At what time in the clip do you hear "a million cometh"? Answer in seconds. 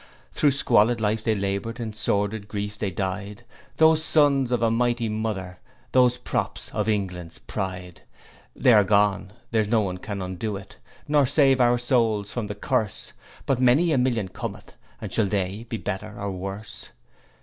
13.91-14.73